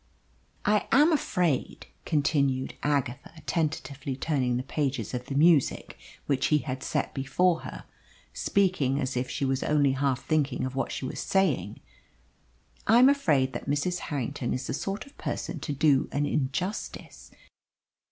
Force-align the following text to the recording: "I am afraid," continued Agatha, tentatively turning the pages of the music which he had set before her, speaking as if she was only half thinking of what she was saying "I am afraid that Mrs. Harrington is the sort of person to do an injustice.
"I 0.65 0.87
am 0.91 1.11
afraid," 1.13 1.85
continued 2.05 2.73
Agatha, 2.81 3.33
tentatively 3.45 4.15
turning 4.15 4.57
the 4.57 4.63
pages 4.63 5.13
of 5.13 5.27
the 5.27 5.35
music 5.35 5.95
which 6.25 6.47
he 6.47 6.57
had 6.57 6.81
set 6.81 7.13
before 7.13 7.59
her, 7.59 7.83
speaking 8.33 8.99
as 8.99 9.15
if 9.15 9.29
she 9.29 9.45
was 9.45 9.61
only 9.61 9.91
half 9.91 10.25
thinking 10.25 10.65
of 10.65 10.75
what 10.75 10.91
she 10.91 11.05
was 11.05 11.19
saying 11.19 11.81
"I 12.87 12.97
am 12.97 13.09
afraid 13.09 13.53
that 13.53 13.69
Mrs. 13.69 13.99
Harrington 13.99 14.55
is 14.55 14.65
the 14.65 14.73
sort 14.73 15.05
of 15.05 15.15
person 15.19 15.59
to 15.59 15.71
do 15.71 16.09
an 16.11 16.25
injustice. 16.25 17.29